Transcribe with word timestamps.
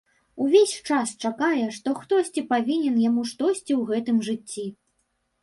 Увесь 0.43 0.71
час 0.95 1.11
чакае, 1.29 1.65
што 1.75 1.93
хтосьці 1.99 2.45
павінен 2.55 2.97
яму 3.09 3.27
штосьці 3.33 3.73
ў 3.79 3.83
гэтым 3.93 4.17
жыцці. 4.31 4.67